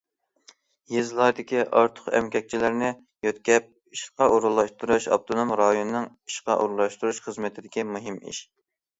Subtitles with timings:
[0.91, 2.87] يېزىلاردىكى ئارتۇق ئەمگەكچىلەرنى
[3.27, 3.67] يۆتكەپ
[3.97, 8.41] ئىشقا ئورۇنلاشتۇرۇش ئاپتونوم رايوننىڭ ئىشقا ئورۇنلاشتۇرۇش خىزمىتىدىكى مۇھىم ئىش.